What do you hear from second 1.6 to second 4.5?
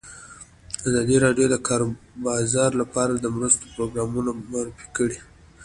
کار بازار لپاره د مرستو پروګرامونه